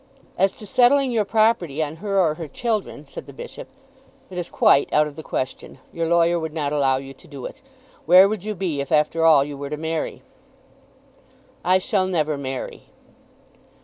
[0.35, 3.67] "As to settling your property on her or her children," said the Bishop,
[4.31, 5.77] "it is quite out of the question.
[5.93, 7.61] Your lawyer would not allow you to do it.
[8.07, 10.23] Where would you be if after all you were to marry?"
[11.63, 12.85] "I shall never marry."